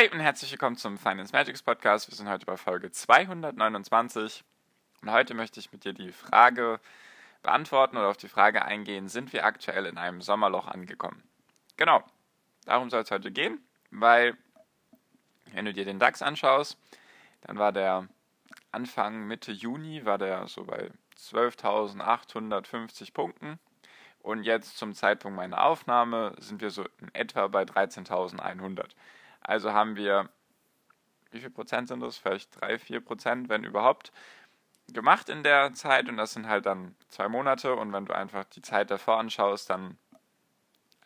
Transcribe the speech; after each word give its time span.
Hi 0.00 0.08
und 0.08 0.20
herzlich 0.20 0.50
willkommen 0.50 0.78
zum 0.78 0.96
Finance 0.96 1.30
Magics 1.30 1.62
Podcast. 1.62 2.10
Wir 2.10 2.16
sind 2.16 2.26
heute 2.26 2.46
bei 2.46 2.56
Folge 2.56 2.90
229 2.90 4.42
und 5.02 5.10
heute 5.10 5.34
möchte 5.34 5.60
ich 5.60 5.72
mit 5.72 5.84
dir 5.84 5.92
die 5.92 6.10
Frage 6.10 6.80
beantworten 7.42 7.98
oder 7.98 8.08
auf 8.08 8.16
die 8.16 8.28
Frage 8.28 8.64
eingehen, 8.64 9.10
sind 9.10 9.34
wir 9.34 9.44
aktuell 9.44 9.84
in 9.84 9.98
einem 9.98 10.22
Sommerloch 10.22 10.68
angekommen? 10.68 11.22
Genau, 11.76 12.02
darum 12.64 12.88
soll 12.88 13.02
es 13.02 13.10
heute 13.10 13.30
gehen, 13.30 13.62
weil 13.90 14.38
wenn 15.52 15.66
du 15.66 15.74
dir 15.74 15.84
den 15.84 15.98
DAX 15.98 16.22
anschaust, 16.22 16.78
dann 17.42 17.58
war 17.58 17.72
der 17.72 18.08
Anfang 18.72 19.26
Mitte 19.26 19.52
Juni 19.52 20.06
war 20.06 20.16
der 20.16 20.46
so 20.46 20.64
bei 20.64 20.90
12.850 21.18 23.12
Punkten 23.12 23.58
und 24.20 24.44
jetzt 24.44 24.78
zum 24.78 24.94
Zeitpunkt 24.94 25.36
meiner 25.36 25.62
Aufnahme 25.62 26.34
sind 26.38 26.62
wir 26.62 26.70
so 26.70 26.86
in 27.02 27.14
etwa 27.14 27.48
bei 27.48 27.64
13.100. 27.64 28.94
Also 29.40 29.72
haben 29.72 29.96
wir, 29.96 30.28
wie 31.30 31.40
viel 31.40 31.50
Prozent 31.50 31.88
sind 31.88 32.00
das? 32.00 32.18
Vielleicht 32.18 32.60
drei, 32.60 32.78
vier 32.78 33.00
Prozent, 33.00 33.48
wenn 33.48 33.64
überhaupt, 33.64 34.12
gemacht 34.92 35.28
in 35.28 35.42
der 35.42 35.72
Zeit. 35.74 36.08
Und 36.08 36.16
das 36.16 36.32
sind 36.32 36.48
halt 36.48 36.66
dann 36.66 36.94
zwei 37.08 37.28
Monate. 37.28 37.74
Und 37.74 37.92
wenn 37.92 38.06
du 38.06 38.14
einfach 38.14 38.44
die 38.44 38.62
Zeit 38.62 38.90
davor 38.90 39.18
anschaust, 39.18 39.70
dann, 39.70 39.96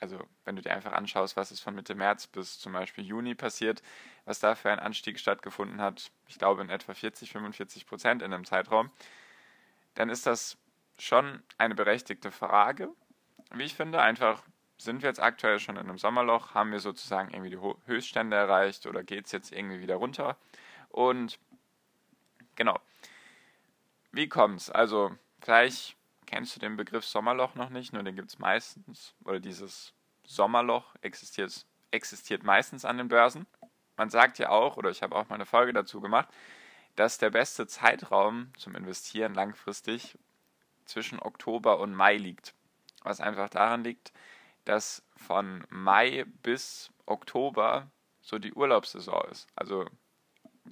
also 0.00 0.18
wenn 0.44 0.56
du 0.56 0.62
dir 0.62 0.72
einfach 0.72 0.92
anschaust, 0.92 1.36
was 1.36 1.52
ist 1.52 1.60
von 1.60 1.74
Mitte 1.74 1.94
März 1.94 2.26
bis 2.26 2.58
zum 2.58 2.72
Beispiel 2.72 3.04
Juni 3.04 3.34
passiert, 3.34 3.82
was 4.24 4.40
da 4.40 4.54
für 4.54 4.70
ein 4.70 4.78
Anstieg 4.78 5.18
stattgefunden 5.18 5.80
hat, 5.80 6.10
ich 6.28 6.38
glaube 6.38 6.62
in 6.62 6.70
etwa 6.70 6.94
40, 6.94 7.30
45 7.30 7.86
Prozent 7.86 8.22
in 8.22 8.32
einem 8.32 8.44
Zeitraum, 8.44 8.90
dann 9.94 10.08
ist 10.08 10.26
das 10.26 10.56
schon 10.98 11.42
eine 11.58 11.74
berechtigte 11.74 12.30
Frage, 12.30 12.88
wie 13.52 13.64
ich 13.64 13.74
finde, 13.74 14.00
einfach 14.00 14.42
sind 14.84 15.02
wir 15.02 15.08
jetzt 15.08 15.22
aktuell 15.22 15.58
schon 15.58 15.76
in 15.76 15.88
einem 15.88 15.98
Sommerloch? 15.98 16.54
Haben 16.54 16.72
wir 16.72 16.80
sozusagen 16.80 17.30
irgendwie 17.30 17.50
die 17.50 17.76
Höchststände 17.86 18.36
erreicht 18.36 18.86
oder 18.86 19.02
geht 19.02 19.26
es 19.26 19.32
jetzt 19.32 19.52
irgendwie 19.52 19.80
wieder 19.80 19.96
runter? 19.96 20.36
Und 20.90 21.38
genau. 22.54 22.78
Wie 24.12 24.28
kommt's? 24.28 24.70
Also, 24.70 25.16
vielleicht 25.40 25.96
kennst 26.26 26.54
du 26.54 26.60
den 26.60 26.76
Begriff 26.76 27.04
Sommerloch 27.04 27.54
noch 27.54 27.70
nicht, 27.70 27.92
nur 27.92 28.02
den 28.02 28.16
gibt 28.16 28.28
es 28.28 28.38
meistens, 28.38 29.14
oder 29.24 29.40
dieses 29.40 29.92
Sommerloch 30.24 30.94
existiert, 31.02 31.66
existiert 31.90 32.42
meistens 32.44 32.84
an 32.84 32.98
den 32.98 33.08
Börsen. 33.08 33.46
Man 33.96 34.10
sagt 34.10 34.38
ja 34.38 34.48
auch, 34.50 34.76
oder 34.76 34.90
ich 34.90 35.02
habe 35.02 35.14
auch 35.14 35.28
mal 35.28 35.36
eine 35.36 35.46
Folge 35.46 35.72
dazu 35.72 36.00
gemacht, 36.00 36.28
dass 36.96 37.18
der 37.18 37.30
beste 37.30 37.66
Zeitraum 37.66 38.52
zum 38.56 38.74
Investieren 38.74 39.34
langfristig 39.34 40.18
zwischen 40.84 41.20
Oktober 41.20 41.78
und 41.78 41.94
Mai 41.94 42.16
liegt. 42.16 42.54
Was 43.02 43.20
einfach 43.20 43.48
daran 43.48 43.84
liegt, 43.84 44.12
dass 44.64 45.04
von 45.16 45.64
Mai 45.68 46.24
bis 46.42 46.90
Oktober 47.06 47.90
so 48.20 48.38
die 48.38 48.52
Urlaubssaison 48.52 49.22
ist. 49.30 49.46
Also 49.54 49.86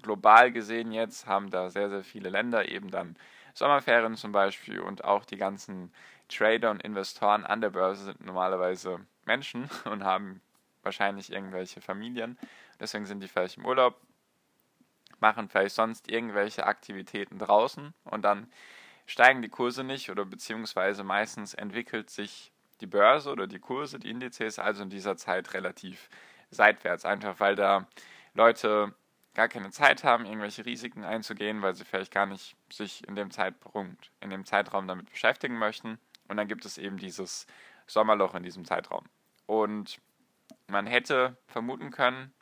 global 0.00 0.52
gesehen 0.52 0.92
jetzt 0.92 1.26
haben 1.26 1.50
da 1.50 1.70
sehr, 1.70 1.90
sehr 1.90 2.04
viele 2.04 2.30
Länder 2.30 2.68
eben 2.68 2.90
dann 2.90 3.16
Sommerferien 3.54 4.16
zum 4.16 4.32
Beispiel 4.32 4.80
und 4.80 5.04
auch 5.04 5.24
die 5.24 5.36
ganzen 5.36 5.92
Trader 6.28 6.70
und 6.70 6.83
Investoren 6.83 7.44
an 7.44 7.61
der 7.61 7.70
Börse 7.70 8.05
sind 8.05 8.24
normalerweise 8.24 9.06
Menschen 9.24 9.68
und 9.84 10.05
haben 10.05 10.40
wahrscheinlich 10.83 11.30
irgendwelche 11.30 11.80
Familien. 11.80 12.38
Deswegen 12.80 13.06
sind 13.06 13.20
die 13.20 13.28
vielleicht 13.28 13.58
im 13.58 13.67
Urlaub, 13.67 14.00
machen 15.20 15.48
vielleicht 15.48 15.74
sonst 15.74 16.11
irgendwelche 16.11 16.67
Aktivitäten 16.67 17.38
draußen 17.38 17.92
und 18.05 18.22
dann 18.22 18.50
steigen 19.06 19.42
die 19.42 19.48
Kurse 19.48 19.84
nicht 19.84 20.11
oder 20.11 20.24
beziehungsweise 20.24 21.05
meistens 21.05 21.55
entwickelt 21.55 22.11
sich 22.11 22.52
die 22.82 22.86
Börse 22.86 23.30
oder 23.30 23.46
die 23.46 23.60
Kurse, 23.60 23.98
die 23.98 24.10
Indizes 24.10 24.58
also 24.58 24.82
in 24.82 24.90
dieser 24.90 25.16
Zeit 25.16 25.54
relativ 25.54 26.10
seitwärts, 26.50 27.04
einfach 27.04 27.40
weil 27.40 27.54
da 27.54 27.86
Leute 28.34 28.94
gar 29.34 29.48
keine 29.48 29.70
Zeit 29.70 30.04
haben, 30.04 30.26
irgendwelche 30.26 30.66
Risiken 30.66 31.04
einzugehen, 31.04 31.62
weil 31.62 31.74
sie 31.74 31.84
vielleicht 31.84 32.12
gar 32.12 32.26
nicht 32.26 32.56
sich 32.70 33.06
in 33.08 33.16
dem 33.16 33.30
Zeitpunkt, 33.30 34.10
in 34.20 34.30
dem 34.30 34.44
Zeitraum 34.44 34.86
damit 34.86 35.10
beschäftigen 35.10 35.58
möchten. 35.58 35.98
Und 36.28 36.36
dann 36.36 36.48
gibt 36.48 36.64
es 36.66 36.76
eben 36.76 36.98
dieses 36.98 37.46
Sommerloch 37.86 38.34
in 38.34 38.42
diesem 38.42 38.64
Zeitraum. 38.64 39.04
Und 39.46 40.00
man 40.66 40.86
hätte 40.86 41.36
vermuten 41.46 41.90
können, 41.90 42.32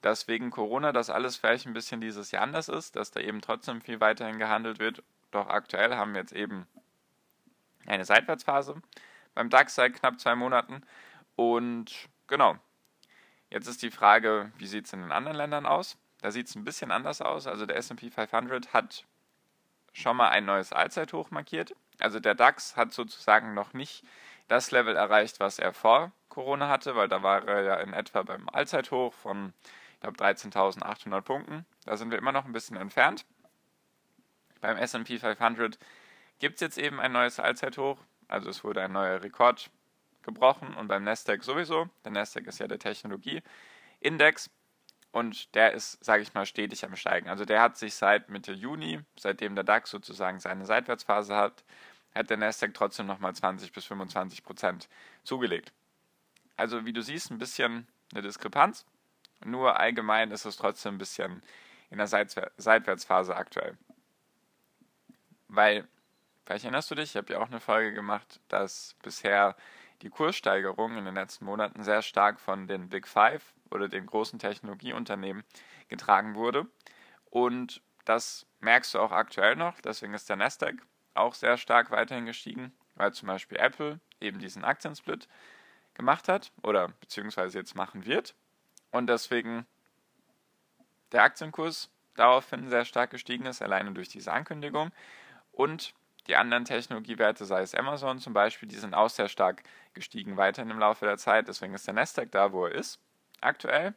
dass 0.00 0.28
wegen 0.28 0.50
Corona 0.50 0.92
das 0.92 1.10
alles 1.10 1.36
vielleicht 1.36 1.66
ein 1.66 1.72
bisschen 1.72 2.00
dieses 2.00 2.30
Jahr 2.30 2.42
anders 2.42 2.68
ist, 2.68 2.96
dass 2.96 3.10
da 3.10 3.20
eben 3.20 3.40
trotzdem 3.40 3.80
viel 3.80 4.00
weiterhin 4.00 4.38
gehandelt 4.38 4.78
wird. 4.78 5.02
Doch 5.30 5.48
aktuell 5.48 5.94
haben 5.94 6.12
wir 6.12 6.20
jetzt 6.20 6.32
eben 6.32 6.66
eine 7.86 8.04
Seitwärtsphase 8.04 8.80
beim 9.34 9.50
DAX 9.50 9.74
seit 9.74 9.94
knapp 9.94 10.20
zwei 10.20 10.34
Monaten. 10.34 10.82
Und 11.36 12.08
genau, 12.26 12.56
jetzt 13.50 13.66
ist 13.66 13.82
die 13.82 13.90
Frage, 13.90 14.52
wie 14.58 14.66
sieht 14.66 14.86
es 14.86 14.92
in 14.92 15.02
den 15.02 15.12
anderen 15.12 15.36
Ländern 15.36 15.66
aus? 15.66 15.96
Da 16.20 16.30
sieht 16.30 16.48
es 16.48 16.54
ein 16.54 16.64
bisschen 16.64 16.90
anders 16.90 17.20
aus. 17.20 17.46
Also 17.46 17.66
der 17.66 17.76
SP 17.76 18.08
500 18.10 18.72
hat 18.72 19.04
schon 19.92 20.16
mal 20.16 20.30
ein 20.30 20.44
neues 20.44 20.72
Allzeithoch 20.72 21.30
markiert. 21.30 21.74
Also 22.00 22.20
der 22.20 22.34
DAX 22.34 22.76
hat 22.76 22.92
sozusagen 22.92 23.54
noch 23.54 23.72
nicht 23.72 24.04
das 24.48 24.70
Level 24.70 24.96
erreicht, 24.96 25.40
was 25.40 25.58
er 25.58 25.72
vor 25.72 26.12
Corona 26.28 26.68
hatte, 26.68 26.96
weil 26.96 27.08
da 27.08 27.22
war 27.22 27.46
er 27.46 27.62
ja 27.62 27.74
in 27.76 27.92
etwa 27.92 28.22
beim 28.22 28.48
Allzeithoch 28.48 29.14
von, 29.14 29.52
ich 29.94 30.00
glaube, 30.00 30.18
13.800 30.18 31.20
Punkten. 31.22 31.66
Da 31.84 31.96
sind 31.96 32.10
wir 32.10 32.18
immer 32.18 32.32
noch 32.32 32.44
ein 32.44 32.52
bisschen 32.52 32.76
entfernt. 32.76 33.24
Beim 34.60 34.76
SP 34.80 35.18
500 35.18 35.78
gibt 36.38 36.56
es 36.56 36.60
jetzt 36.60 36.78
eben 36.78 37.00
ein 37.00 37.12
neues 37.12 37.38
Allzeithoch. 37.38 37.98
Also 38.28 38.50
es 38.50 38.64
wurde 38.64 38.82
ein 38.82 38.92
neuer 38.92 39.22
Rekord 39.22 39.70
gebrochen 40.22 40.74
und 40.74 40.88
beim 40.88 41.04
Nasdaq 41.04 41.44
sowieso. 41.44 41.88
Der 42.04 42.12
Nasdaq 42.12 42.46
ist 42.46 42.58
ja 42.58 42.66
der 42.66 42.78
Technologieindex 42.78 44.50
und 45.12 45.54
der 45.54 45.72
ist, 45.72 46.04
sage 46.04 46.22
ich 46.22 46.34
mal, 46.34 46.46
stetig 46.46 46.84
am 46.84 46.96
Steigen. 46.96 47.28
Also 47.28 47.44
der 47.44 47.60
hat 47.60 47.76
sich 47.76 47.94
seit 47.94 48.30
Mitte 48.30 48.52
Juni, 48.52 49.00
seitdem 49.16 49.54
der 49.54 49.64
DAX 49.64 49.90
sozusagen 49.90 50.40
seine 50.40 50.66
Seitwärtsphase 50.66 51.36
hat, 51.36 51.64
hat 52.14 52.30
der 52.30 52.36
Nasdaq 52.36 52.74
trotzdem 52.74 53.06
nochmal 53.06 53.34
20 53.34 53.72
bis 53.72 53.84
25 53.84 54.42
Prozent 54.42 54.88
zugelegt. 55.24 55.72
Also 56.56 56.86
wie 56.86 56.92
du 56.92 57.02
siehst, 57.02 57.30
ein 57.30 57.38
bisschen 57.38 57.86
eine 58.12 58.22
Diskrepanz. 58.22 58.86
Nur 59.44 59.78
allgemein 59.78 60.30
ist 60.30 60.46
es 60.46 60.56
trotzdem 60.56 60.94
ein 60.94 60.98
bisschen 60.98 61.42
in 61.90 61.98
der 61.98 62.06
Seitwärtsphase 62.06 63.36
aktuell. 63.36 63.76
Weil 65.48 65.86
Vielleicht 66.44 66.64
erinnerst 66.64 66.90
du 66.90 66.94
dich, 66.94 67.10
ich 67.10 67.16
habe 67.16 67.32
ja 67.32 67.40
auch 67.40 67.48
eine 67.48 67.60
Folge 67.60 67.94
gemacht, 67.94 68.40
dass 68.48 68.96
bisher 69.02 69.56
die 70.02 70.10
Kurssteigerung 70.10 70.98
in 70.98 71.04
den 71.06 71.14
letzten 71.14 71.46
Monaten 71.46 71.82
sehr 71.82 72.02
stark 72.02 72.38
von 72.38 72.66
den 72.66 72.90
Big 72.90 73.08
Five 73.08 73.54
oder 73.70 73.88
den 73.88 74.06
großen 74.06 74.38
Technologieunternehmen 74.38 75.44
getragen 75.88 76.34
wurde. 76.34 76.66
Und 77.30 77.80
das 78.04 78.46
merkst 78.60 78.94
du 78.94 79.00
auch 79.00 79.12
aktuell 79.12 79.56
noch. 79.56 79.80
Deswegen 79.80 80.12
ist 80.12 80.28
der 80.28 80.36
Nasdaq 80.36 80.76
auch 81.14 81.34
sehr 81.34 81.56
stark 81.56 81.90
weiterhin 81.90 82.26
gestiegen, 82.26 82.72
weil 82.94 83.12
zum 83.14 83.28
Beispiel 83.28 83.56
Apple 83.58 84.00
eben 84.20 84.38
diesen 84.38 84.64
Aktiensplit 84.64 85.28
gemacht 85.94 86.28
hat 86.28 86.52
oder 86.62 86.88
beziehungsweise 87.00 87.58
jetzt 87.58 87.74
machen 87.74 88.04
wird. 88.04 88.34
Und 88.90 89.06
deswegen 89.06 89.66
der 91.12 91.22
Aktienkurs 91.22 91.90
daraufhin 92.14 92.68
sehr 92.68 92.84
stark 92.84 93.10
gestiegen 93.10 93.46
ist, 93.46 93.62
alleine 93.62 93.92
durch 93.92 94.08
diese 94.08 94.32
Ankündigung. 94.32 94.92
Und 95.52 95.94
die 96.26 96.36
anderen 96.36 96.64
Technologiewerte, 96.64 97.44
sei 97.44 97.62
es 97.62 97.74
Amazon 97.74 98.18
zum 98.18 98.32
Beispiel, 98.32 98.68
die 98.68 98.76
sind 98.76 98.94
auch 98.94 99.10
sehr 99.10 99.28
stark 99.28 99.62
gestiegen 99.92 100.36
weiterhin 100.36 100.70
im 100.70 100.78
Laufe 100.78 101.04
der 101.04 101.18
Zeit. 101.18 101.48
Deswegen 101.48 101.74
ist 101.74 101.86
der 101.86 101.94
Nasdaq 101.94 102.30
da, 102.30 102.52
wo 102.52 102.66
er 102.66 102.72
ist, 102.72 102.98
aktuell. 103.40 103.94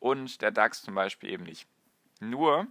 Und 0.00 0.42
der 0.42 0.50
DAX 0.50 0.82
zum 0.82 0.94
Beispiel 0.94 1.30
eben 1.30 1.44
nicht. 1.44 1.68
Nur, 2.20 2.66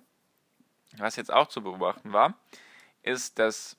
was 0.98 1.16
jetzt 1.16 1.32
auch 1.32 1.48
zu 1.48 1.64
beobachten 1.64 2.14
war, 2.14 2.36
ist, 3.02 3.40
dass 3.40 3.78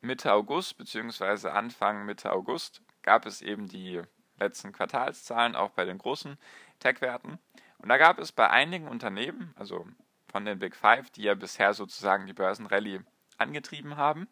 Mitte 0.00 0.32
August 0.32 0.78
bzw. 0.78 1.48
Anfang 1.48 2.06
Mitte 2.06 2.32
August 2.32 2.82
gab 3.02 3.26
es 3.26 3.42
eben 3.42 3.68
die 3.68 4.02
letzten 4.38 4.72
Quartalszahlen, 4.72 5.54
auch 5.54 5.70
bei 5.70 5.84
den 5.84 5.98
großen 5.98 6.38
Tech-Werten. 6.78 7.38
Und 7.78 7.88
da 7.88 7.98
gab 7.98 8.18
es 8.18 8.32
bei 8.32 8.48
einigen 8.48 8.88
Unternehmen, 8.88 9.54
also 9.56 9.86
von 10.28 10.44
den 10.44 10.58
Big 10.58 10.74
Five, 10.74 11.10
die 11.10 11.22
ja 11.22 11.34
bisher 11.34 11.74
sozusagen 11.74 12.26
die 12.26 12.32
Börsenrallye 12.32 13.00
angetrieben 13.40 13.96
haben, 13.96 14.28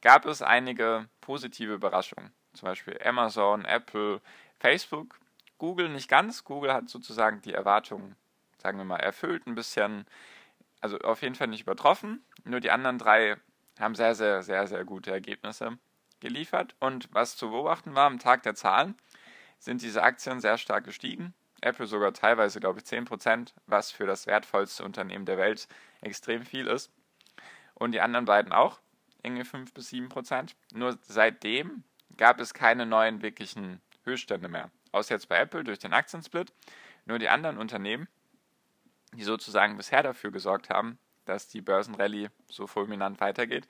gab 0.00 0.26
es 0.26 0.42
einige 0.42 1.08
positive 1.20 1.74
Überraschungen. 1.74 2.32
Zum 2.54 2.66
Beispiel 2.66 2.98
Amazon, 3.04 3.64
Apple, 3.64 4.20
Facebook. 4.58 5.18
Google 5.58 5.88
nicht 5.88 6.08
ganz. 6.08 6.44
Google 6.44 6.72
hat 6.72 6.88
sozusagen 6.88 7.42
die 7.42 7.52
Erwartungen, 7.52 8.16
sagen 8.58 8.78
wir 8.78 8.84
mal, 8.84 9.00
erfüllt, 9.00 9.46
ein 9.46 9.54
bisschen, 9.54 10.06
also 10.80 10.98
auf 10.98 11.22
jeden 11.22 11.34
Fall 11.34 11.48
nicht 11.48 11.62
übertroffen. 11.62 12.24
Nur 12.44 12.60
die 12.60 12.70
anderen 12.70 12.98
drei 12.98 13.36
haben 13.78 13.94
sehr, 13.94 14.14
sehr, 14.14 14.42
sehr, 14.42 14.66
sehr 14.66 14.84
gute 14.84 15.10
Ergebnisse 15.10 15.78
geliefert. 16.20 16.74
Und 16.80 17.08
was 17.12 17.36
zu 17.36 17.50
beobachten 17.50 17.94
war, 17.94 18.06
am 18.06 18.18
Tag 18.18 18.42
der 18.42 18.54
Zahlen 18.54 18.96
sind 19.58 19.82
diese 19.82 20.02
Aktien 20.02 20.40
sehr 20.40 20.58
stark 20.58 20.84
gestiegen. 20.84 21.34
Apple 21.60 21.86
sogar 21.86 22.12
teilweise, 22.12 22.60
glaube 22.60 22.78
ich, 22.78 22.84
10%, 22.84 23.52
was 23.66 23.90
für 23.90 24.06
das 24.06 24.26
wertvollste 24.26 24.84
Unternehmen 24.84 25.26
der 25.26 25.38
Welt 25.38 25.66
extrem 26.00 26.44
viel 26.44 26.68
ist. 26.68 26.92
Und 27.78 27.92
die 27.92 28.00
anderen 28.00 28.24
beiden 28.24 28.52
auch, 28.52 28.80
irgendwie 29.22 29.44
5 29.44 29.72
bis 29.72 29.90
7%. 29.92 30.54
Nur 30.74 30.98
seitdem 31.02 31.84
gab 32.16 32.40
es 32.40 32.54
keine 32.54 32.86
neuen 32.86 33.22
wirklichen 33.22 33.80
Höchststände 34.04 34.48
mehr. 34.48 34.70
Außer 34.92 35.14
jetzt 35.14 35.28
bei 35.28 35.38
Apple 35.38 35.64
durch 35.64 35.78
den 35.78 35.92
Aktiensplit. 35.92 36.52
Nur 37.04 37.18
die 37.18 37.28
anderen 37.28 37.58
Unternehmen, 37.58 38.08
die 39.12 39.24
sozusagen 39.24 39.76
bisher 39.76 40.02
dafür 40.02 40.30
gesorgt 40.30 40.70
haben, 40.70 40.98
dass 41.24 41.48
die 41.48 41.60
Börsenrallye 41.60 42.28
so 42.48 42.66
fulminant 42.66 43.20
weitergeht, 43.20 43.68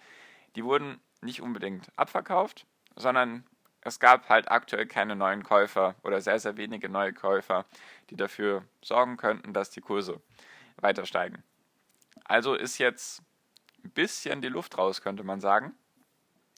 die 0.56 0.64
wurden 0.64 1.00
nicht 1.20 1.43
unbedingt 1.43 1.90
abverkauft, 1.96 2.66
sondern 2.96 3.44
es 3.82 4.00
gab 4.00 4.28
halt 4.28 4.50
aktuell 4.50 4.87
keine 4.87 5.16
neuen 5.16 5.43
Käufer 5.43 5.94
oder 6.02 6.20
sehr, 6.20 6.38
sehr 6.38 6.56
wenige 6.56 6.88
neue 6.88 7.12
Käufer, 7.12 7.64
die 8.11 8.16
dafür 8.16 8.64
sorgen 8.82 9.16
könnten, 9.16 9.52
dass 9.52 9.70
die 9.70 9.81
Kurse 9.81 10.20
weiter 10.76 11.06
steigen. 11.06 11.43
Also 12.25 12.54
ist 12.54 12.78
jetzt 12.78 13.22
bisschen 13.90 14.40
die 14.40 14.49
Luft 14.49 14.79
raus, 14.79 15.02
könnte 15.02 15.25
man 15.25 15.40
sagen. 15.40 15.75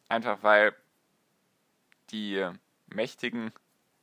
Einfach 0.09 0.43
weil 0.43 0.75
die 2.11 2.49
mächtigen 2.87 3.53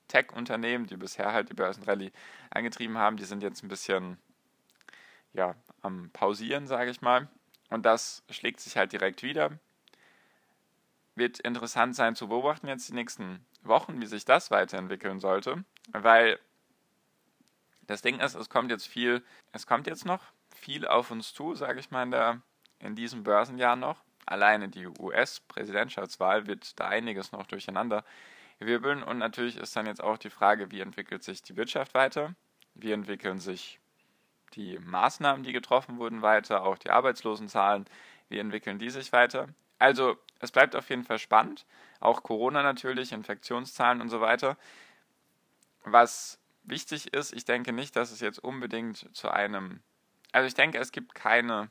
Tech-Unternehmen, 0.08 0.88
die 0.88 0.96
bisher 0.96 1.34
halt 1.34 1.50
die 1.50 1.54
Börsenrallye 1.54 2.12
angetrieben 2.50 2.98
haben, 2.98 3.18
die 3.18 3.26
sind 3.26 3.44
jetzt 3.44 3.64
ein 3.64 3.68
bisschen 3.68 4.18
ja, 5.34 5.56
am 5.82 6.10
Pausieren, 6.12 6.68
sage 6.68 6.92
ich 6.92 7.02
mal. 7.02 7.28
Und 7.70 7.86
das 7.86 8.24
schlägt 8.30 8.62
sich 8.62 8.78
halt 8.78 8.94
direkt 8.94 9.24
wieder 9.24 9.60
wird 11.18 11.40
interessant 11.40 11.96
sein 11.96 12.16
zu 12.16 12.28
beobachten 12.28 12.68
jetzt 12.68 12.90
die 12.90 12.94
nächsten 12.94 13.46
Wochen, 13.64 14.00
wie 14.02 14.06
sich 14.06 14.24
das 14.24 14.52
weiterentwickeln 14.52 15.20
sollte, 15.20 15.64
weil 15.92 16.40
das 17.82 18.02
Ding 18.02 18.20
ist, 18.20 18.36
es 18.36 18.50
kommt 18.50 18.70
jetzt 18.70 18.88
viel, 18.88 19.24
es 19.52 19.66
kommt 19.66 19.88
jetzt 19.88 20.06
noch 20.06 20.22
viel 20.56 20.88
auf 20.88 21.12
uns 21.12 21.34
zu, 21.34 21.56
sage 21.56 21.80
ich 21.80 21.92
mal, 21.92 22.04
in, 22.04 22.12
der, 22.12 22.42
in 22.80 22.96
diesem 22.96 23.24
Börsenjahr 23.24 23.76
noch. 23.76 24.04
Alleine 24.26 24.70
die 24.70 24.88
US-Präsidentschaftswahl 24.88 26.48
wird 26.48 26.80
da 26.80 26.88
einiges 26.88 27.32
noch 27.32 27.46
durcheinander 27.46 28.04
wirbeln 28.60 29.04
und 29.04 29.18
natürlich 29.18 29.58
ist 29.58 29.76
dann 29.76 29.86
jetzt 29.86 30.04
auch 30.04 30.18
die 30.18 30.30
Frage, 30.30 30.72
wie 30.72 30.82
entwickelt 30.82 31.24
sich 31.24 31.44
die 31.44 31.56
Wirtschaft 31.56 31.94
weiter, 31.94 32.34
wie 32.74 32.92
entwickeln 32.92 33.40
sich 33.40 33.80
die 34.54 34.80
Maßnahmen, 34.80 35.44
die 35.44 35.54
getroffen 35.54 35.98
wurden, 35.98 36.22
weiter, 36.22 36.64
auch 36.64 36.78
die 36.78 36.90
Arbeitslosenzahlen, 36.90 37.86
wie 38.30 38.40
entwickeln 38.40 38.80
die 38.80 38.90
sich 38.90 39.12
weiter. 39.12 39.48
Also 39.80 40.18
es 40.40 40.52
bleibt 40.52 40.76
auf 40.76 40.90
jeden 40.90 41.04
Fall 41.04 41.20
spannend. 41.20 41.66
Auch 42.00 42.24
Corona 42.24 42.64
natürlich, 42.64 43.12
Infektionszahlen 43.12 44.02
und 44.02 44.10
so 44.10 44.22
weiter. 44.22 44.58
Was 45.84 46.40
wichtig 46.64 47.14
ist, 47.14 47.34
ich 47.34 47.46
denke 47.46 47.74
nicht, 47.74 47.96
dass 47.96 48.12
es 48.12 48.20
jetzt 48.20 48.40
unbedingt 48.40 49.16
zu 49.16 49.30
einem. 49.30 49.82
Also 50.32 50.48
ich 50.48 50.54
denke, 50.54 50.78
es 50.80 50.92
gibt 50.92 51.16
keine, 51.16 51.70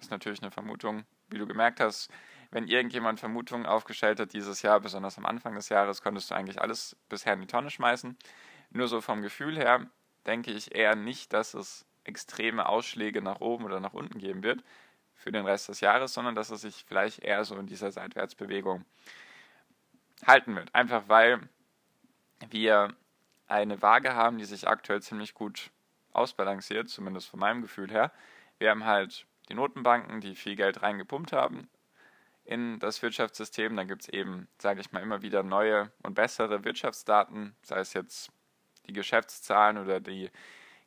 ist 0.00 0.10
natürlich 0.10 0.42
eine 0.42 0.50
Vermutung, 0.50 1.04
wie 1.28 1.38
du 1.38 1.46
gemerkt 1.46 1.80
hast, 1.80 2.10
wenn 2.50 2.66
irgendjemand 2.66 3.20
Vermutungen 3.20 3.66
aufgestellt 3.66 4.18
hat 4.18 4.32
dieses 4.32 4.62
Jahr, 4.62 4.80
besonders 4.80 5.18
am 5.18 5.26
Anfang 5.26 5.54
des 5.54 5.68
Jahres, 5.68 6.02
konntest 6.02 6.30
du 6.30 6.34
eigentlich 6.34 6.60
alles 6.60 6.96
bisher 7.08 7.34
in 7.34 7.40
die 7.40 7.46
Tonne 7.46 7.70
schmeißen. 7.70 8.16
Nur 8.70 8.88
so 8.88 9.00
vom 9.00 9.22
Gefühl 9.22 9.56
her 9.56 9.86
denke 10.26 10.50
ich 10.50 10.74
eher 10.74 10.96
nicht, 10.96 11.32
dass 11.32 11.54
es 11.54 11.86
extreme 12.04 12.66
Ausschläge 12.66 13.22
nach 13.22 13.40
oben 13.40 13.64
oder 13.64 13.80
nach 13.80 13.92
unten 13.92 14.18
geben 14.18 14.42
wird 14.42 14.64
für 15.14 15.30
den 15.30 15.44
Rest 15.44 15.68
des 15.68 15.80
Jahres, 15.80 16.14
sondern 16.14 16.34
dass 16.34 16.50
es 16.50 16.62
sich 16.62 16.84
vielleicht 16.86 17.20
eher 17.20 17.44
so 17.44 17.56
in 17.56 17.66
dieser 17.66 17.92
Seitwärtsbewegung 17.92 18.84
halten 20.26 20.56
wird. 20.56 20.74
Einfach 20.74 21.04
weil 21.08 21.40
wir 22.48 22.94
eine 23.46 23.82
Waage 23.82 24.14
haben, 24.14 24.38
die 24.38 24.44
sich 24.44 24.66
aktuell 24.66 25.02
ziemlich 25.02 25.34
gut 25.34 25.70
ausbalanciert, 26.12 26.88
zumindest 26.88 27.28
von 27.28 27.40
meinem 27.40 27.62
Gefühl 27.62 27.90
her. 27.90 28.12
Wir 28.58 28.70
haben 28.70 28.84
halt 28.84 29.26
die 29.50 29.54
Notenbanken, 29.54 30.20
die 30.20 30.34
viel 30.34 30.56
Geld 30.56 30.82
reingepumpt 30.82 31.32
haben 31.32 31.68
in 32.44 32.78
das 32.78 33.02
Wirtschaftssystem. 33.02 33.76
Dann 33.76 33.88
gibt 33.88 34.02
es 34.02 34.08
eben, 34.08 34.48
sage 34.58 34.80
ich 34.80 34.92
mal, 34.92 35.02
immer 35.02 35.22
wieder 35.22 35.42
neue 35.42 35.90
und 36.02 36.14
bessere 36.14 36.64
Wirtschaftsdaten, 36.64 37.54
sei 37.62 37.80
es 37.80 37.92
jetzt 37.92 38.30
die 38.86 38.92
Geschäftszahlen 38.92 39.78
oder 39.78 40.00
die 40.00 40.30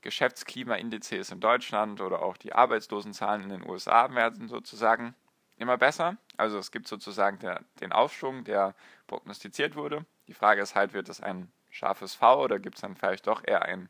Geschäftsklimaindizes 0.01 1.31
in 1.31 1.39
Deutschland 1.39 2.01
oder 2.01 2.21
auch 2.21 2.37
die 2.37 2.53
Arbeitslosenzahlen 2.53 3.43
in 3.43 3.49
den 3.49 3.69
USA 3.69 4.13
werden 4.13 4.47
sozusagen 4.47 5.15
immer 5.57 5.77
besser. 5.77 6.17
Also 6.35 6.57
es 6.57 6.71
gibt 6.71 6.87
sozusagen 6.87 7.39
der, 7.39 7.61
den 7.79 7.91
Aufschwung, 7.91 8.43
der 8.43 8.75
prognostiziert 9.07 9.75
wurde. 9.75 10.05
Die 10.27 10.33
Frage 10.33 10.61
ist 10.61 10.75
halt, 10.75 10.93
wird 10.93 11.09
es 11.09 11.21
ein 11.21 11.51
scharfes 11.69 12.15
V 12.15 12.43
oder 12.43 12.59
gibt 12.59 12.75
es 12.75 12.81
dann 12.81 12.95
vielleicht 12.95 13.27
doch 13.27 13.43
eher 13.45 13.63
ein 13.63 13.89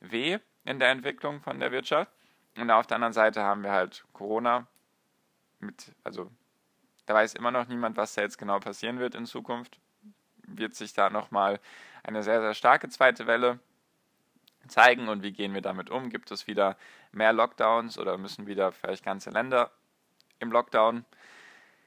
W 0.00 0.38
in 0.64 0.78
der 0.78 0.90
Entwicklung 0.90 1.40
von 1.40 1.60
der 1.60 1.72
Wirtschaft? 1.72 2.10
Und 2.56 2.70
auf 2.70 2.86
der 2.86 2.96
anderen 2.96 3.12
Seite 3.12 3.42
haben 3.42 3.62
wir 3.62 3.72
halt 3.72 4.04
Corona 4.12 4.66
mit, 5.60 5.92
also 6.04 6.30
da 7.06 7.14
weiß 7.14 7.34
immer 7.34 7.50
noch 7.50 7.66
niemand, 7.66 7.96
was 7.96 8.14
da 8.14 8.22
jetzt 8.22 8.38
genau 8.38 8.60
passieren 8.60 8.98
wird 8.98 9.14
in 9.14 9.26
Zukunft. 9.26 9.78
Wird 10.46 10.74
sich 10.74 10.92
da 10.92 11.10
nochmal 11.10 11.60
eine 12.02 12.22
sehr, 12.22 12.40
sehr 12.40 12.54
starke 12.54 12.88
zweite 12.88 13.26
Welle 13.26 13.58
zeigen 14.68 15.08
und 15.08 15.22
wie 15.22 15.32
gehen 15.32 15.54
wir 15.54 15.62
damit 15.62 15.90
um? 15.90 16.10
Gibt 16.10 16.30
es 16.30 16.46
wieder 16.46 16.76
mehr 17.12 17.32
Lockdowns 17.32 17.98
oder 17.98 18.16
müssen 18.18 18.46
wieder 18.46 18.72
vielleicht 18.72 19.04
ganze 19.04 19.30
Länder 19.30 19.70
im 20.38 20.52
Lockdown 20.52 21.04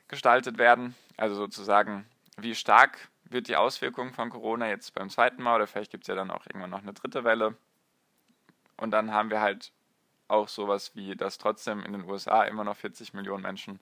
gestaltet 0.07 0.57
werden? 0.57 0.95
Also 1.17 1.35
sozusagen, 1.35 2.05
wie 2.37 2.55
stark 2.55 3.09
wird 3.25 3.47
die 3.47 3.55
Auswirkung 3.55 4.13
von 4.13 4.29
Corona 4.29 4.67
jetzt 4.67 4.93
beim 4.93 5.09
zweiten 5.09 5.41
Mal 5.41 5.55
oder 5.55 5.67
vielleicht 5.67 5.91
gibt 5.91 6.03
es 6.03 6.07
ja 6.07 6.15
dann 6.15 6.31
auch 6.31 6.45
irgendwann 6.45 6.69
noch 6.69 6.81
eine 6.81 6.93
dritte 6.93 7.23
Welle. 7.23 7.55
Und 8.77 8.91
dann 8.91 9.11
haben 9.11 9.29
wir 9.29 9.41
halt 9.41 9.71
auch 10.27 10.47
sowas 10.47 10.95
wie, 10.95 11.15
dass 11.15 11.37
trotzdem 11.37 11.83
in 11.83 11.93
den 11.93 12.09
USA 12.09 12.43
immer 12.43 12.63
noch 12.63 12.75
40 12.77 13.13
Millionen 13.13 13.43
Menschen 13.43 13.79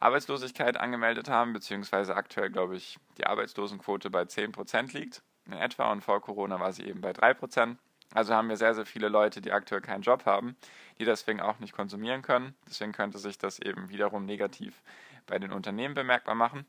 Arbeitslosigkeit 0.00 0.76
angemeldet 0.76 1.28
haben, 1.28 1.52
beziehungsweise 1.52 2.16
aktuell, 2.16 2.50
glaube 2.50 2.76
ich, 2.76 2.98
die 3.18 3.26
Arbeitslosenquote 3.26 4.10
bei 4.10 4.22
10% 4.22 4.92
liegt 4.92 5.22
in 5.46 5.52
etwa 5.52 5.90
und 5.90 6.02
vor 6.02 6.20
Corona 6.20 6.58
war 6.60 6.72
sie 6.72 6.84
eben 6.84 7.00
bei 7.00 7.12
3%. 7.12 7.76
Also 8.14 8.34
haben 8.34 8.48
wir 8.48 8.56
sehr, 8.56 8.74
sehr 8.74 8.84
viele 8.84 9.08
Leute, 9.08 9.40
die 9.40 9.52
aktuell 9.52 9.80
keinen 9.80 10.02
Job 10.02 10.26
haben, 10.26 10.56
die 10.98 11.04
deswegen 11.04 11.40
auch 11.40 11.58
nicht 11.60 11.72
konsumieren 11.72 12.22
können. 12.22 12.54
Deswegen 12.68 12.92
könnte 12.92 13.18
sich 13.18 13.38
das 13.38 13.58
eben 13.58 13.88
wiederum 13.88 14.26
negativ 14.26 14.82
bei 15.26 15.38
den 15.38 15.52
Unternehmen 15.52 15.94
bemerkbar 15.94 16.34
machen. 16.34 16.66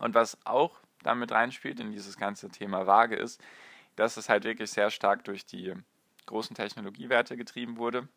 Und 0.00 0.14
was 0.14 0.38
auch 0.44 0.80
damit 1.02 1.32
reinspielt 1.32 1.80
in 1.80 1.92
dieses 1.92 2.16
ganze 2.16 2.50
Thema 2.50 2.86
Waage 2.86 3.16
ist, 3.16 3.42
dass 3.96 4.16
es 4.16 4.28
halt 4.28 4.44
wirklich 4.44 4.70
sehr 4.70 4.90
stark 4.90 5.24
durch 5.24 5.46
die 5.46 5.74
großen 6.26 6.56
Technologiewerte 6.56 7.36
getrieben 7.36 7.76
wurde. 7.76 8.08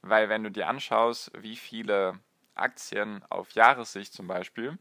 Weil 0.00 0.28
wenn 0.28 0.42
du 0.42 0.50
dir 0.50 0.68
anschaust, 0.68 1.30
wie 1.38 1.56
viele 1.56 2.18
Aktien 2.54 3.24
auf 3.30 3.52
Jahressicht 3.52 4.12
zum 4.12 4.26
Beispiel 4.26 4.78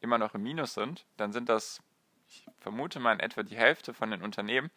immer 0.00 0.18
noch 0.18 0.34
im 0.34 0.42
Minus 0.42 0.74
sind, 0.74 1.04
dann 1.16 1.32
sind 1.32 1.48
das, 1.48 1.82
ich 2.26 2.46
vermute 2.58 3.00
mal, 3.00 3.12
in 3.12 3.20
etwa 3.20 3.42
die 3.42 3.56
Hälfte 3.56 3.92
von 3.92 4.10
den 4.10 4.22
Unternehmen, 4.22 4.70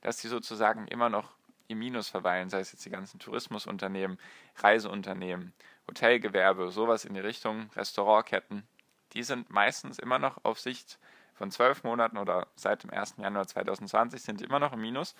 dass 0.00 0.16
die 0.18 0.28
sozusagen 0.28 0.88
immer 0.88 1.08
noch 1.08 1.36
im 1.68 1.78
Minus 1.78 2.08
verweilen, 2.08 2.50
sei 2.50 2.60
es 2.60 2.72
jetzt 2.72 2.84
die 2.84 2.90
ganzen 2.90 3.18
Tourismusunternehmen, 3.18 4.18
Reiseunternehmen, 4.56 5.54
Hotelgewerbe, 5.86 6.70
sowas 6.70 7.04
in 7.04 7.14
die 7.14 7.20
Richtung, 7.20 7.70
Restaurantketten, 7.74 8.66
die 9.14 9.22
sind 9.22 9.50
meistens 9.50 9.98
immer 9.98 10.18
noch 10.18 10.44
auf 10.44 10.60
Sicht 10.60 10.98
von 11.34 11.50
zwölf 11.50 11.84
Monaten 11.84 12.18
oder 12.18 12.48
seit 12.56 12.82
dem 12.82 12.90
1. 12.90 13.16
Januar 13.18 13.46
2020 13.46 14.22
sind 14.22 14.42
immer 14.42 14.58
noch 14.58 14.72
im 14.72 14.80
Minus. 14.80 15.14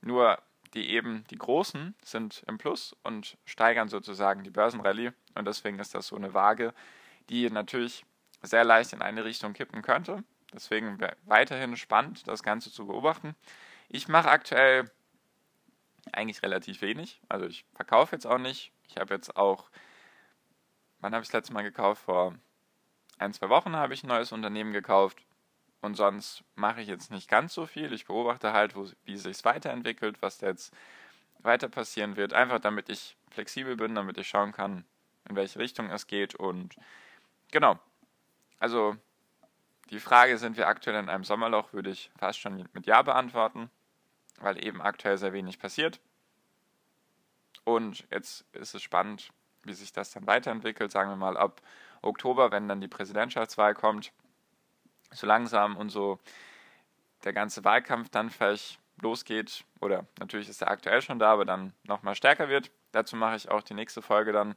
Nur 0.00 0.38
die 0.74 0.90
eben, 0.90 1.24
die 1.30 1.38
Großen 1.38 1.94
sind 2.02 2.42
im 2.46 2.58
Plus 2.58 2.96
und 3.02 3.38
steigern 3.44 3.88
sozusagen 3.88 4.42
die 4.42 4.50
Börsenrallye. 4.50 5.12
Und 5.34 5.46
deswegen 5.46 5.78
ist 5.78 5.94
das 5.94 6.08
so 6.08 6.16
eine 6.16 6.34
Waage, 6.34 6.74
die 7.30 7.48
natürlich 7.48 8.04
sehr 8.42 8.64
leicht 8.64 8.92
in 8.92 9.02
eine 9.02 9.24
Richtung 9.24 9.52
kippen 9.52 9.82
könnte. 9.82 10.24
Deswegen 10.52 10.98
weiterhin 11.24 11.76
spannend, 11.76 12.26
das 12.28 12.42
Ganze 12.42 12.70
zu 12.70 12.86
beobachten. 12.86 13.34
Ich 13.88 14.08
mache 14.08 14.30
aktuell 14.30 14.90
eigentlich 16.12 16.42
relativ 16.42 16.82
wenig. 16.82 17.20
Also 17.28 17.46
ich 17.46 17.64
verkaufe 17.74 18.14
jetzt 18.14 18.26
auch 18.26 18.38
nicht. 18.38 18.72
Ich 18.88 18.96
habe 18.96 19.14
jetzt 19.14 19.36
auch, 19.36 19.70
wann 21.00 21.14
habe 21.14 21.22
ich 21.22 21.28
das 21.28 21.34
letzte 21.34 21.52
Mal 21.52 21.62
gekauft? 21.62 22.02
Vor 22.02 22.34
ein, 23.18 23.32
zwei 23.32 23.48
Wochen 23.48 23.76
habe 23.76 23.94
ich 23.94 24.04
ein 24.04 24.08
neues 24.08 24.32
Unternehmen 24.32 24.72
gekauft. 24.72 25.24
Und 25.84 25.96
sonst 25.96 26.42
mache 26.54 26.80
ich 26.80 26.88
jetzt 26.88 27.10
nicht 27.10 27.28
ganz 27.28 27.52
so 27.52 27.66
viel. 27.66 27.92
Ich 27.92 28.06
beobachte 28.06 28.54
halt, 28.54 28.74
wo, 28.74 28.88
wie 29.04 29.18
sich 29.18 29.32
es 29.32 29.44
weiterentwickelt, 29.44 30.22
was 30.22 30.38
da 30.38 30.46
jetzt 30.46 30.72
weiter 31.40 31.68
passieren 31.68 32.16
wird. 32.16 32.32
Einfach 32.32 32.58
damit 32.58 32.88
ich 32.88 33.18
flexibel 33.30 33.76
bin, 33.76 33.94
damit 33.94 34.16
ich 34.16 34.26
schauen 34.26 34.52
kann, 34.52 34.86
in 35.28 35.36
welche 35.36 35.58
Richtung 35.58 35.90
es 35.90 36.06
geht. 36.06 36.34
Und 36.34 36.74
genau. 37.50 37.78
Also 38.58 38.96
Die 39.90 40.00
Frage, 40.00 40.38
sind 40.38 40.56
wir 40.56 40.68
aktuell 40.68 40.98
in 40.98 41.08
einem 41.08 41.24
Sommerloch, 41.24 41.72
würde 41.72 41.90
ich 41.90 42.10
fast 42.18 42.38
schon 42.40 42.66
mit 42.72 42.86
Ja 42.86 43.02
beantworten, 43.02 43.70
weil 44.38 44.64
eben 44.64 44.80
aktuell 44.80 45.18
sehr 45.18 45.32
wenig 45.32 45.58
passiert. 45.58 46.00
Und 47.64 48.06
jetzt 48.10 48.44
ist 48.52 48.74
es 48.74 48.82
spannend, 48.82 49.30
wie 49.62 49.74
sich 49.74 49.92
das 49.92 50.10
dann 50.10 50.26
weiterentwickelt. 50.26 50.90
Sagen 50.90 51.10
wir 51.10 51.16
mal 51.16 51.36
ab 51.36 51.60
Oktober, 52.02 52.50
wenn 52.50 52.68
dann 52.68 52.80
die 52.80 52.88
Präsidentschaftswahl 52.88 53.74
kommt, 53.74 54.12
so 55.14 55.26
langsam 55.26 55.76
und 55.76 55.90
so 55.90 56.18
der 57.24 57.32
ganze 57.32 57.64
Wahlkampf 57.64 58.10
dann 58.10 58.30
vielleicht 58.30 58.78
losgeht, 59.00 59.64
oder 59.80 60.06
natürlich 60.18 60.48
ist 60.48 60.62
er 60.62 60.70
aktuell 60.70 61.02
schon 61.02 61.18
da, 61.18 61.32
aber 61.32 61.44
dann 61.44 61.72
nochmal 61.84 62.14
stärker 62.14 62.48
wird. 62.48 62.70
Dazu 62.92 63.16
mache 63.16 63.36
ich 63.36 63.50
auch 63.50 63.62
die 63.62 63.74
nächste 63.74 64.02
Folge 64.02 64.32
dann 64.32 64.54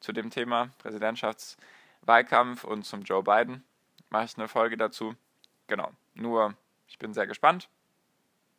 zu 0.00 0.12
dem 0.12 0.30
Thema 0.30 0.70
Präsidentschaftswahlkampf 0.78 2.64
und 2.64 2.84
zum 2.84 3.02
Joe 3.02 3.22
Biden. 3.22 3.64
Mache 4.10 4.24
ich 4.24 4.36
eine 4.36 4.48
Folge 4.48 4.76
dazu. 4.76 5.14
Genau. 5.66 5.90
Nur, 6.14 6.54
ich 6.86 6.98
bin 6.98 7.14
sehr 7.14 7.26
gespannt. 7.26 7.68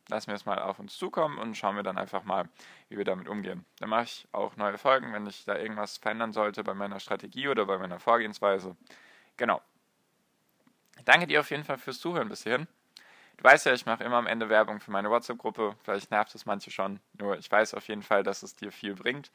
Lassen 0.08 0.28
wir 0.28 0.34
es 0.34 0.46
mal 0.46 0.58
auf 0.58 0.80
uns 0.80 0.96
zukommen 0.96 1.38
und 1.38 1.56
schauen 1.56 1.76
wir 1.76 1.84
dann 1.84 1.96
einfach 1.96 2.24
mal, 2.24 2.48
wie 2.88 2.96
wir 2.96 3.04
damit 3.04 3.28
umgehen. 3.28 3.64
Dann 3.78 3.90
mache 3.90 4.04
ich 4.04 4.26
auch 4.32 4.56
neue 4.56 4.76
Folgen, 4.76 5.12
wenn 5.12 5.26
ich 5.26 5.44
da 5.44 5.56
irgendwas 5.56 5.98
verändern 5.98 6.32
sollte 6.32 6.64
bei 6.64 6.74
meiner 6.74 6.98
Strategie 6.98 7.48
oder 7.48 7.66
bei 7.66 7.78
meiner 7.78 8.00
Vorgehensweise. 8.00 8.76
Genau. 9.36 9.60
Danke 11.04 11.26
dir 11.26 11.40
auf 11.40 11.50
jeden 11.50 11.64
Fall 11.64 11.78
fürs 11.78 12.00
Zuhören 12.00 12.28
bis 12.28 12.42
hierhin. 12.42 12.66
Du 13.36 13.44
weißt 13.44 13.66
ja, 13.66 13.72
ich 13.72 13.86
mache 13.86 14.04
immer 14.04 14.16
am 14.16 14.26
Ende 14.26 14.48
Werbung 14.48 14.80
für 14.80 14.90
meine 14.90 15.10
WhatsApp-Gruppe. 15.10 15.74
Vielleicht 15.82 16.10
nervt 16.10 16.34
es 16.34 16.44
manche 16.44 16.70
schon. 16.70 17.00
Nur 17.18 17.38
ich 17.38 17.50
weiß 17.50 17.74
auf 17.74 17.88
jeden 17.88 18.02
Fall, 18.02 18.22
dass 18.22 18.42
es 18.42 18.54
dir 18.54 18.70
viel 18.70 18.94
bringt, 18.94 19.30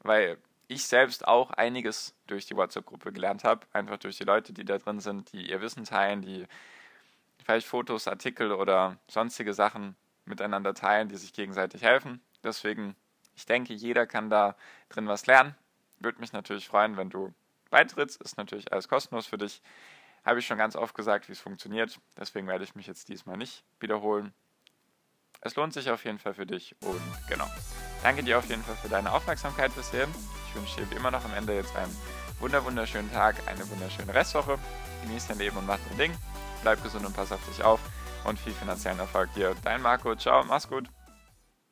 weil 0.00 0.38
ich 0.66 0.86
selbst 0.86 1.26
auch 1.28 1.50
einiges 1.50 2.14
durch 2.26 2.46
die 2.46 2.56
WhatsApp-Gruppe 2.56 3.12
gelernt 3.12 3.44
habe. 3.44 3.66
Einfach 3.72 3.98
durch 3.98 4.16
die 4.16 4.24
Leute, 4.24 4.52
die 4.52 4.64
da 4.64 4.78
drin 4.78 4.98
sind, 4.98 5.32
die 5.32 5.48
ihr 5.48 5.60
Wissen 5.60 5.84
teilen, 5.84 6.22
die 6.22 6.46
vielleicht 7.44 7.66
Fotos, 7.66 8.08
Artikel 8.08 8.52
oder 8.52 8.96
sonstige 9.06 9.54
Sachen 9.54 9.94
miteinander 10.24 10.74
teilen, 10.74 11.08
die 11.08 11.16
sich 11.16 11.32
gegenseitig 11.32 11.82
helfen. 11.82 12.20
Deswegen, 12.42 12.96
ich 13.36 13.46
denke, 13.46 13.74
jeder 13.74 14.06
kann 14.06 14.30
da 14.30 14.56
drin 14.88 15.06
was 15.06 15.26
lernen. 15.26 15.54
Würde 16.00 16.20
mich 16.20 16.32
natürlich 16.32 16.66
freuen, 16.66 16.96
wenn 16.96 17.10
du 17.10 17.32
beitrittst. 17.70 18.20
Ist 18.22 18.36
natürlich 18.36 18.72
alles 18.72 18.88
kostenlos 18.88 19.26
für 19.26 19.38
dich. 19.38 19.62
Habe 20.24 20.38
ich 20.38 20.46
schon 20.46 20.58
ganz 20.58 20.74
oft 20.76 20.94
gesagt, 20.94 21.28
wie 21.28 21.32
es 21.32 21.40
funktioniert. 21.40 22.00
Deswegen 22.18 22.46
werde 22.46 22.64
ich 22.64 22.74
mich 22.74 22.86
jetzt 22.86 23.08
diesmal 23.08 23.36
nicht 23.36 23.64
wiederholen. 23.78 24.32
Es 25.40 25.56
lohnt 25.56 25.74
sich 25.74 25.90
auf 25.90 26.04
jeden 26.04 26.18
Fall 26.18 26.34
für 26.34 26.46
dich 26.46 26.74
und 26.82 27.00
genau. 27.28 27.46
Danke 28.02 28.22
dir 28.22 28.38
auf 28.38 28.48
jeden 28.48 28.62
Fall 28.62 28.76
für 28.76 28.88
deine 28.88 29.12
Aufmerksamkeit 29.12 29.74
bisher. 29.76 30.08
Ich 30.48 30.54
wünsche 30.54 30.80
dir 30.80 30.90
wie 30.90 30.94
immer 30.94 31.10
noch 31.10 31.24
am 31.24 31.34
Ende 31.34 31.54
jetzt 31.54 31.76
einen 31.76 31.94
wunderschönen 32.40 33.12
Tag, 33.12 33.36
eine 33.46 33.68
wunderschöne 33.68 34.14
Restwoche. 34.14 34.58
Genieß 35.02 35.26
dein 35.26 35.38
Leben 35.38 35.56
und 35.58 35.66
mach 35.66 35.78
dein 35.90 35.98
Ding. 35.98 36.16
Bleib 36.62 36.82
gesund 36.82 37.04
und 37.04 37.14
pass 37.14 37.30
auf 37.30 37.46
dich 37.46 37.62
auf 37.62 37.80
und 38.24 38.38
viel 38.38 38.52
finanziellen 38.52 38.98
Erfolg 38.98 39.32
dir. 39.34 39.54
Dein 39.62 39.82
Marco, 39.82 40.16
ciao, 40.16 40.44
mach's 40.44 40.68
gut. 40.68 40.88